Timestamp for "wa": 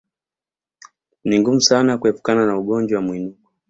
2.95-3.01